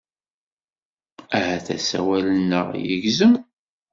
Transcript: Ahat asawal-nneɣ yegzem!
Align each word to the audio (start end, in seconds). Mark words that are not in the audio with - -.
Ahat 1.37 1.67
asawal-nneɣ 1.75 2.67
yegzem! 2.87 3.33